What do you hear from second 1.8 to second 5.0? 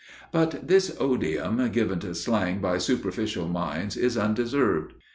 to slang by superficial minds is undeserved.